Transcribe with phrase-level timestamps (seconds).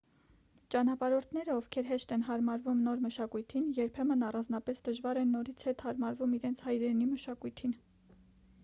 [0.75, 6.67] ճանապարհորդները ովքեր հեշտ են հարմարվում նոր մշակույթին երբեմն առանձնապես դժվար են նորից հետ հարմարվում իրենց
[6.71, 7.81] հայրենի մշակույթին